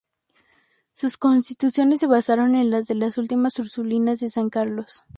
Sus 0.95 1.15
constituciones 1.19 1.99
se 1.99 2.07
basaron 2.07 2.55
en 2.55 2.71
las 2.71 2.87
de 2.87 2.95
las 2.95 3.19
Ursulinas 3.19 4.19
de 4.19 4.29
San 4.29 4.49
Carlos. 4.49 5.03